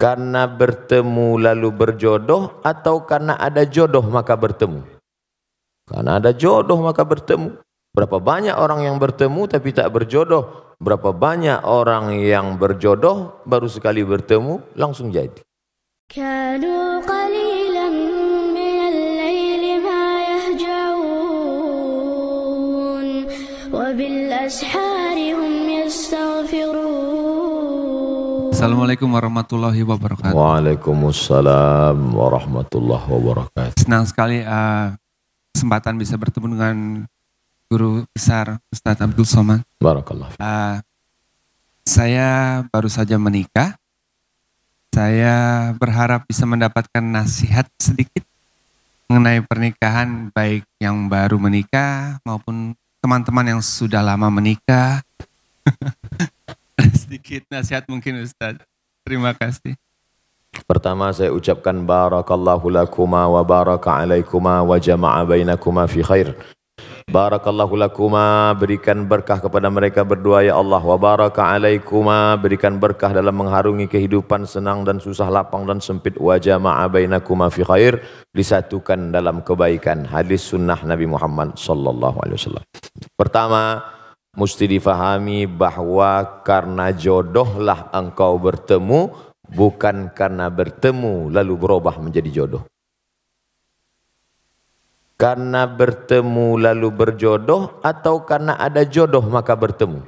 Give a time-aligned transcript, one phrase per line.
[0.00, 4.80] Karena bertemu lalu berjodoh atau karena ada jodoh maka bertemu?
[5.84, 7.60] Karena ada jodoh maka bertemu.
[7.92, 10.72] Berapa banyak orang yang bertemu tapi tak berjodoh?
[10.80, 15.44] Berapa banyak orang yang berjodoh baru sekali bertemu langsung jadi?
[16.10, 17.88] كانوا قليلا
[18.58, 21.30] من الليل ما يهجعون
[23.72, 26.63] وبالأسحار هم يستغفرون
[28.65, 30.33] Assalamualaikum warahmatullahi wabarakatuh.
[30.33, 33.77] Waalaikumsalam warahmatullahi wabarakatuh.
[33.77, 34.89] Senang sekali uh,
[35.53, 36.77] kesempatan bisa bertemu dengan
[37.69, 39.61] guru besar Ustadz Abdul Somad.
[39.77, 40.33] Barakallah.
[40.41, 40.81] Uh,
[41.85, 43.77] saya baru saja menikah.
[44.89, 48.25] Saya berharap bisa mendapatkan nasihat sedikit
[49.05, 55.05] mengenai pernikahan baik yang baru menikah maupun teman-teman yang sudah lama menikah.
[57.01, 58.63] sedikit nasihat mungkin Ustadz.
[59.05, 59.77] Terima kasih.
[60.63, 66.31] Pertama saya ucapkan barakallahu lakuma wa baraka alaikuma wa jama'a bainakuma fi khair.
[67.05, 73.35] Barakallahu lakuma berikan berkah kepada mereka berdua ya Allah wa baraka alaikuma berikan berkah dalam
[73.35, 78.01] mengharungi kehidupan senang dan susah lapang dan sempit wa jama'a bainakuma fi khair
[78.33, 82.65] disatukan dalam kebaikan hadis sunnah Nabi Muhammad sallallahu alaihi wasallam.
[83.13, 83.94] Pertama
[84.35, 89.11] mesti difahami bahwa karena jodohlah engkau bertemu
[89.51, 92.63] bukan karena bertemu lalu berubah menjadi jodoh.
[95.15, 100.03] Karena bertemu lalu berjodoh atau karena ada jodoh maka bertemu?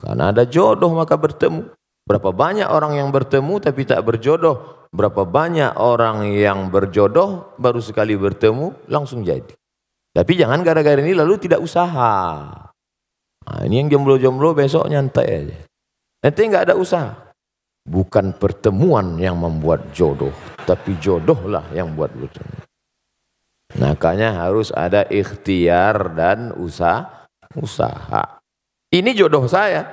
[0.00, 1.68] Karena ada jodoh maka bertemu.
[2.08, 4.88] Berapa banyak orang yang bertemu tapi tak berjodoh?
[4.88, 9.52] Berapa banyak orang yang berjodoh baru sekali bertemu langsung jadi?
[10.16, 12.67] Tapi jangan gara-gara ini lalu tidak usaha.
[13.48, 15.56] Nah, ini yang jomblo-jomblo besok nyantai aja.
[16.20, 17.16] Nanti nggak ada usaha.
[17.88, 20.36] Bukan pertemuan yang membuat jodoh,
[20.68, 22.60] tapi jodohlah yang buat bertemu.
[23.80, 27.24] Makanya harus ada ikhtiar dan usaha.
[27.56, 28.44] usaha.
[28.92, 29.88] Ini jodoh saya.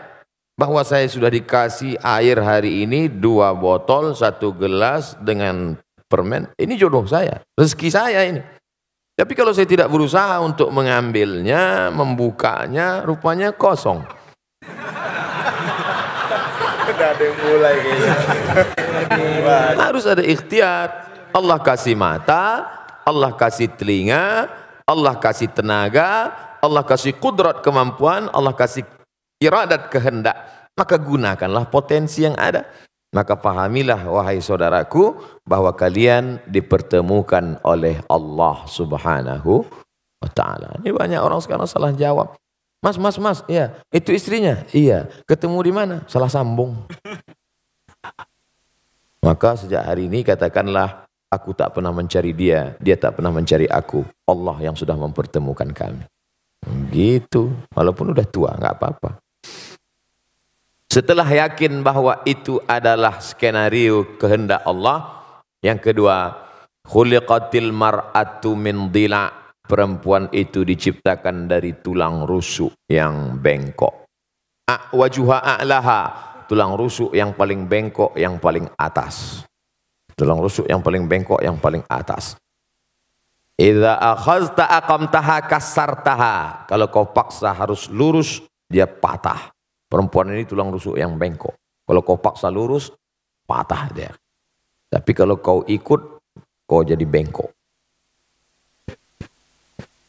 [0.56, 5.76] Bahwa saya sudah dikasih air hari ini dua botol, satu gelas dengan
[6.08, 6.48] permen.
[6.56, 7.44] Ini jodoh saya.
[7.60, 8.40] Rezeki saya ini.
[9.16, 14.04] Tapi kalau saya tidak berusaha untuk mengambilnya, membukanya, rupanya kosong.
[16.96, 17.76] ada yang mulai
[19.80, 21.08] Harus ada ikhtiar.
[21.32, 22.68] Allah kasih mata,
[23.08, 24.52] Allah kasih telinga,
[24.84, 28.84] Allah kasih tenaga, Allah kasih kudrat kemampuan, Allah kasih
[29.40, 30.36] iradat kehendak.
[30.76, 32.68] Maka gunakanlah potensi yang ada.
[33.16, 35.16] Maka pahamilah wahai saudaraku
[35.48, 39.64] bahwa kalian dipertemukan oleh Allah Subhanahu
[40.20, 40.76] wa taala.
[40.84, 42.36] Ini banyak orang sekarang salah jawab.
[42.84, 44.68] Mas, mas, mas, iya, itu istrinya.
[44.76, 45.96] Iya, ketemu di mana?
[46.12, 46.76] Salah sambung.
[49.26, 51.06] Maka sejak hari ini katakanlah
[51.36, 54.08] Aku tak pernah mencari dia, dia tak pernah mencari aku.
[54.24, 56.08] Allah yang sudah mempertemukan kami.
[56.94, 59.20] Gitu, walaupun udah tua, nggak apa-apa.
[60.92, 65.22] Setelah yakin bahwa itu adalah skenario kehendak Allah,
[65.60, 66.46] yang kedua,
[66.86, 69.34] khuliqatil mar'atu min dila.
[69.66, 74.06] Perempuan itu diciptakan dari tulang rusuk yang bengkok.
[74.94, 76.02] Wajuha a'laha,
[76.46, 79.42] tulang rusuk yang paling bengkok, yang paling atas.
[80.14, 82.38] Tulang rusuk yang paling bengkok, yang paling atas.
[83.58, 86.70] Idza akhazta aqamtaha kasartaha.
[86.70, 89.55] Kalau kau paksa harus lurus, dia patah.
[89.96, 91.56] Perempuan ini tulang rusuk yang bengkok.
[91.88, 92.92] Kalau kau paksa lurus,
[93.48, 94.12] patah dia.
[94.92, 96.20] Tapi kalau kau ikut,
[96.68, 97.48] kau jadi bengkok.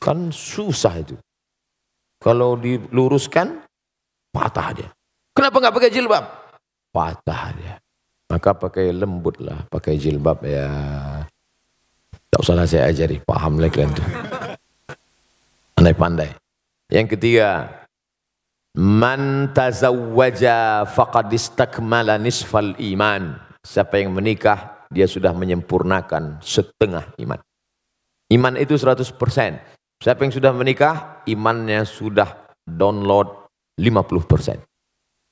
[0.02, 1.14] Kan susah itu.
[2.18, 3.62] Kalau diluruskan,
[4.34, 4.90] patah dia.
[5.30, 6.24] Kenapa nggak pakai jilbab?
[6.90, 7.78] Patah dia.
[8.26, 10.66] Maka pakai lembut lah, pakai jilbab ya.
[12.26, 14.02] Tak usahlah saya ajari, paham lah kalian tu.
[15.78, 16.34] Pandai-pandai.
[16.90, 17.70] Yang ketiga,
[18.76, 23.40] man tazawwaja faqad istakmala nisfal iman.
[23.64, 27.40] Siapa yang menikah, dia sudah menyempurnakan setengah iman.
[28.30, 29.16] Iman itu 100%.
[29.96, 33.48] Siapa yang sudah menikah, imannya sudah download
[33.80, 34.60] 50%.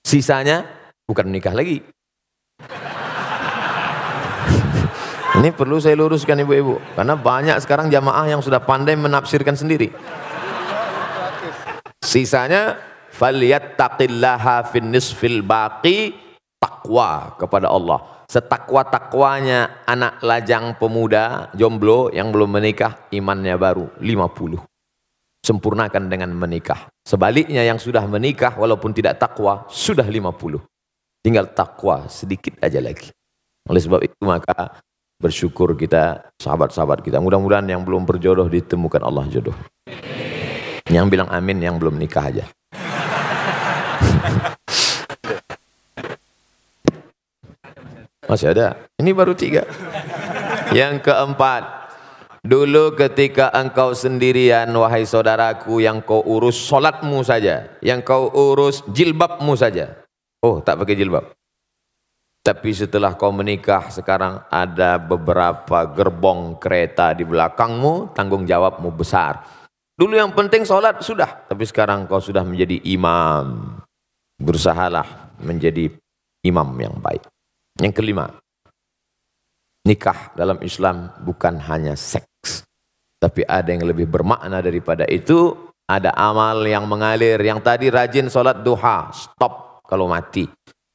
[0.03, 0.65] Sisanya
[1.05, 1.85] bukan menikah lagi,
[5.39, 6.81] ini perlu saya luruskan ibu-ibu.
[6.97, 9.93] Karena banyak sekarang jamaah yang sudah pandai menafsirkan sendiri.
[12.05, 16.13] Sisanya falyattaqillaha fin nisfil baqi
[16.59, 18.27] takwa kepada Allah.
[18.27, 24.59] Setakwa-takwanya anak lajang pemuda jomblo yang belum menikah imannya baru 50.
[25.45, 26.89] Sempurnakan dengan menikah.
[27.05, 30.57] Sebaliknya yang sudah menikah walaupun tidak takwa sudah 50.
[31.21, 33.13] Tinggal takwa sedikit aja lagi.
[33.69, 34.81] Oleh sebab itu maka
[35.21, 37.21] bersyukur kita sahabat-sahabat kita.
[37.21, 39.57] Mudah-mudahan yang belum berjodoh ditemukan Allah jodoh.
[40.89, 42.45] Yang bilang amin yang belum nikah aja.
[48.35, 48.83] Masih ada.
[48.99, 49.63] Ini baru tiga.
[50.75, 51.87] Yang keempat.
[52.43, 57.79] Dulu ketika engkau sendirian wahai saudaraku yang kau urus solatmu saja.
[57.79, 60.03] Yang kau urus jilbabmu saja.
[60.43, 61.31] Oh tak pakai jilbab.
[62.43, 69.47] Tapi setelah kau menikah sekarang ada beberapa gerbong kereta di belakangmu, tanggung jawabmu besar.
[69.95, 73.79] Dulu yang penting sholat sudah, tapi sekarang kau sudah menjadi imam.
[74.43, 75.87] Berusahalah menjadi
[76.43, 77.34] imam yang baik.
[77.83, 78.31] Yang kelima,
[79.83, 82.63] nikah dalam Islam bukan hanya seks,
[83.19, 85.57] tapi ada yang lebih bermakna daripada itu.
[85.85, 90.49] Ada amal yang mengalir, yang tadi rajin sholat duha, stop kalau mati.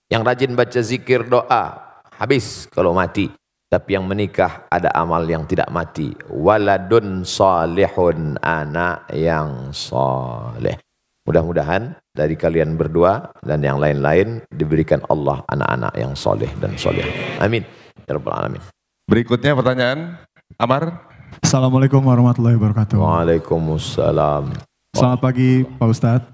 [0.10, 3.30] Yang rajin baca zikir doa, habis kalau mati.
[3.70, 6.10] Tapi yang menikah ada amal yang tidak mati.
[6.26, 10.89] Waladun salihun anak yang soleh.
[11.30, 17.06] Mudah-mudahan dari kalian berdua dan yang lain-lain diberikan Allah anak-anak yang soleh dan soleh.
[17.38, 17.62] Amin.
[18.10, 18.62] Ya Rabbal Alamin.
[19.06, 20.18] Berikutnya pertanyaan,
[20.58, 21.06] Amar.
[21.46, 22.98] Assalamualaikum warahmatullahi wabarakatuh.
[22.98, 24.58] Waalaikumsalam.
[24.98, 26.34] Selamat pagi Pak Ustadz.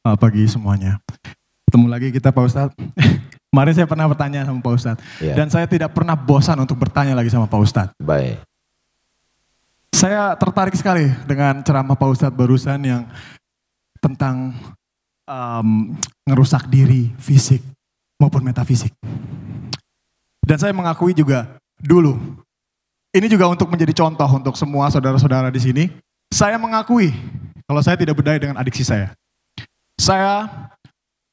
[0.00, 0.96] Selamat pagi semuanya.
[1.68, 2.72] Ketemu lagi kita Pak Ustadz.
[3.52, 5.04] Kemarin saya pernah bertanya sama Pak Ustadz.
[5.20, 5.36] Ya.
[5.36, 7.92] Dan saya tidak pernah bosan untuk bertanya lagi sama Pak Ustadz.
[8.00, 8.40] Baik.
[9.92, 13.04] Saya tertarik sekali dengan ceramah Pak Ustadz barusan yang
[14.06, 14.54] tentang
[15.26, 17.58] em, ngerusak diri fisik
[18.22, 18.94] maupun metafisik.
[20.46, 22.14] Dan saya mengakui juga dulu,
[23.10, 25.84] ini juga untuk menjadi contoh untuk semua saudara-saudara di sini.
[26.30, 27.10] Saya mengakui
[27.66, 29.10] kalau saya tidak berdaya dengan adiksi saya.
[29.98, 30.46] Saya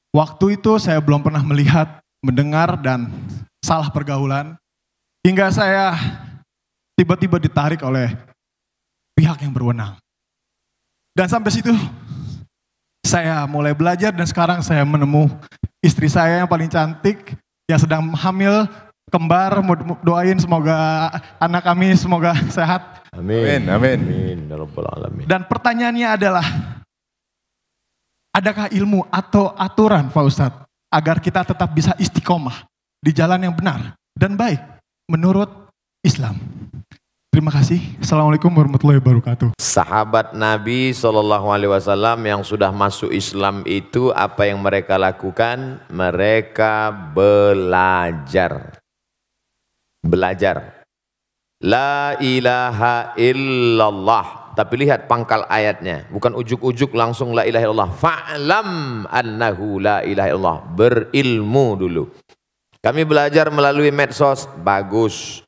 [0.09, 3.13] waktu itu saya belum pernah melihat, mendengar dan
[3.61, 4.57] salah pergaulan
[5.21, 5.93] hingga saya
[6.97, 8.09] tiba-tiba ditarik oleh
[9.13, 9.93] pihak yang berwenang.
[11.13, 11.69] Dan sampai situ
[13.03, 15.27] saya mulai belajar dan sekarang saya menemu
[15.83, 17.35] istri saya yang paling cantik
[17.67, 18.65] yang sedang hamil
[19.11, 19.59] kembar
[20.01, 23.69] doain semoga anak kami semoga sehat Amin.
[23.69, 23.99] Amin, amin.
[24.09, 24.39] Amin.
[24.49, 24.57] Ya
[25.29, 26.45] dan pertanyaannya adalah
[28.33, 32.65] adakah ilmu atau aturan Pak Ustadz agar kita tetap bisa istiqomah
[32.97, 34.57] di jalan yang benar dan baik
[35.05, 35.69] menurut
[36.01, 36.41] Islam
[37.33, 44.13] terima kasih Assalamualaikum warahmatullahi wabarakatuh Sahabat Nabi Shallallahu Alaihi Wasallam yang sudah masuk Islam itu
[44.13, 45.81] apa yang mereka lakukan?
[45.89, 48.77] Mereka belajar,
[50.05, 50.85] belajar.
[51.57, 54.53] La ilaha illallah.
[54.53, 57.91] Tapi lihat pangkal ayatnya, bukan ujuk-ujuk langsung la ilaha illallah.
[57.97, 58.69] Fa'lam
[59.09, 60.59] annahu la ilaha illallah.
[60.69, 62.03] Berilmu dulu.
[62.77, 65.41] Kami belajar melalui medsos, bagus.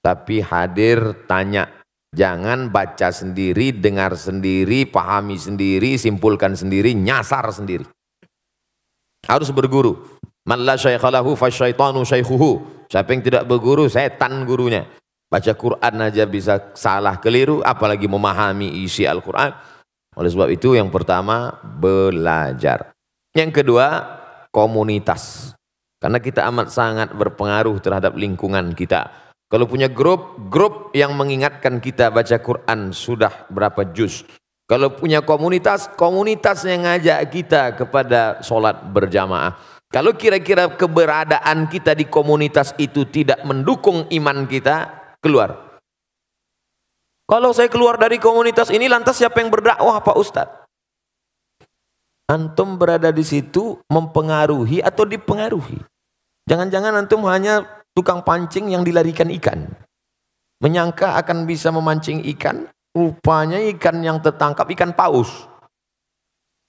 [0.00, 1.68] Tapi hadir tanya,
[2.16, 7.84] jangan baca sendiri, dengar sendiri, pahami sendiri, simpulkan sendiri, nyasar sendiri.
[9.28, 10.20] Harus berguru.
[10.48, 12.84] Man la syaikhalahu fasyaitanu syaikhuhu.
[12.88, 14.88] Siapa yang tidak berguru, setan gurunya.
[15.30, 19.54] Baca Quran aja bisa salah keliru, apalagi memahami isi Al-Quran.
[20.18, 22.90] Oleh sebab itu yang pertama, belajar.
[23.30, 23.86] Yang kedua,
[24.50, 25.54] komunitas.
[26.02, 29.29] Karena kita amat sangat berpengaruh terhadap lingkungan kita.
[29.50, 34.22] Kalau punya grup, grup yang mengingatkan kita baca Quran sudah berapa juz.
[34.70, 39.58] Kalau punya komunitas, komunitas yang ngajak kita kepada sholat berjamaah.
[39.90, 44.86] Kalau kira-kira keberadaan kita di komunitas itu tidak mendukung iman kita,
[45.18, 45.82] keluar.
[47.26, 50.56] Kalau saya keluar dari komunitas ini, lantas siapa yang berdakwah Pak Ustadz?
[52.30, 55.82] Antum berada di situ mempengaruhi atau dipengaruhi.
[56.46, 59.70] Jangan-jangan antum hanya tukang pancing yang dilarikan ikan.
[60.60, 65.48] Menyangka akan bisa memancing ikan, rupanya ikan yang tertangkap ikan paus.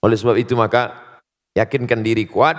[0.01, 0.95] Oleh sebab itu maka
[1.53, 2.57] yakinkan diri kuat,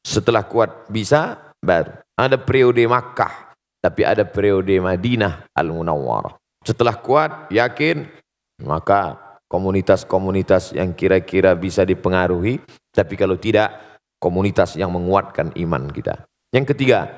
[0.00, 1.92] setelah kuat bisa baru.
[2.16, 3.52] Ada periode Makkah,
[3.84, 6.34] tapi ada periode Madinah Al-Munawwarah.
[6.64, 8.08] Setelah kuat, yakin,
[8.64, 12.58] maka komunitas-komunitas yang kira-kira bisa dipengaruhi,
[12.90, 16.24] tapi kalau tidak, komunitas yang menguatkan iman kita.
[16.50, 17.12] Yang ketiga,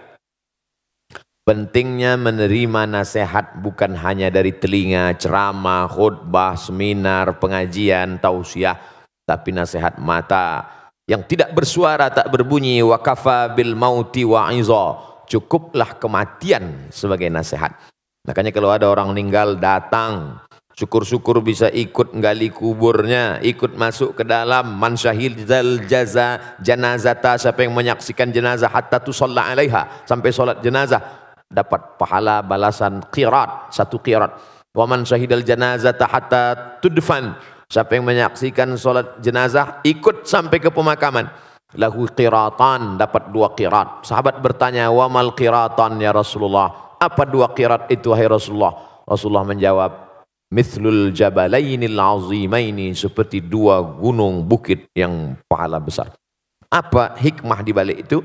[1.49, 8.77] pentingnya menerima nasihat bukan hanya dari telinga, ceramah, khutbah, seminar, pengajian, tausiah,
[9.25, 10.69] tapi nasihat mata
[11.09, 14.53] yang tidak bersuara, tak berbunyi, wa kafa bil mauti wa
[15.25, 17.73] cukuplah kematian sebagai nasihat.
[18.29, 20.45] Makanya kalau ada orang meninggal datang,
[20.79, 24.79] Syukur-syukur bisa ikut gali kuburnya, ikut masuk ke dalam.
[24.79, 31.97] Man syahidal jaza janazata siapa yang menyaksikan jenazah hatta tusalla alaiha sampai solat jenazah dapat
[31.97, 34.37] pahala balasan qirat satu qirat.
[34.77, 36.43] Wa man syahidal janazata hatta
[36.79, 37.35] tudfan
[37.69, 41.29] siapa yang menyaksikan solat jenazah ikut sampai ke pemakaman
[41.77, 44.05] lahu qiratan dapat dua qirat.
[44.07, 46.97] Sahabat bertanya wa mal qiratan ya Rasulullah?
[46.97, 49.05] Apa dua qirat itu wahai Rasulullah?
[49.05, 49.93] Rasulullah menjawab
[50.49, 56.13] mithlul jabalainil azimaini seperti dua gunung bukit yang pahala besar.
[56.69, 58.21] Apa hikmah di balik itu?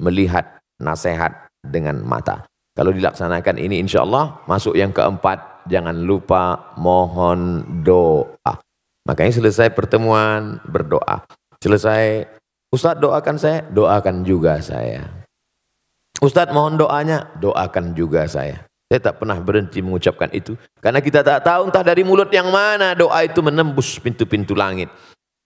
[0.00, 2.44] Melihat nasihat dengan mata.
[2.74, 8.58] Kalau dilaksanakan ini insya Allah masuk yang keempat jangan lupa mohon doa.
[9.06, 11.22] Makanya selesai pertemuan berdoa.
[11.62, 12.26] Selesai
[12.74, 15.06] Ustadz doakan saya, doakan juga saya.
[16.18, 18.66] Ustadz mohon doanya, doakan juga saya.
[18.90, 20.58] Saya tak pernah berhenti mengucapkan itu.
[20.82, 24.90] Karena kita tak tahu entah dari mulut yang mana doa itu menembus pintu-pintu langit.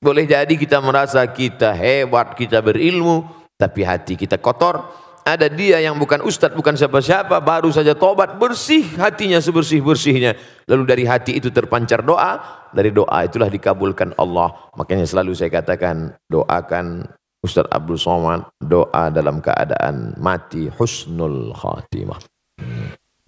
[0.00, 3.26] Boleh jadi kita merasa kita hebat, kita berilmu,
[3.58, 4.86] tapi hati kita kotor.
[5.28, 10.40] Ada dia yang bukan ustadz, bukan siapa-siapa, baru saja tobat, bersih hatinya sebersih-bersihnya.
[10.64, 14.56] Lalu dari hati itu terpancar doa, dari doa itulah dikabulkan Allah.
[14.80, 17.04] Makanya selalu saya katakan, doakan
[17.44, 22.24] Ustadz Abdul Somad, doa dalam keadaan mati husnul khatimah.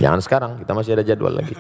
[0.01, 1.53] Jangan sekarang, kita masih ada jadwal lagi.